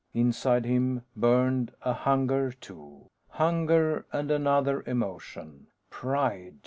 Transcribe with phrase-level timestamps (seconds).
[0.15, 3.05] Inside him burned a hunger, too.
[3.29, 6.55] Hunger, and another emotion pride.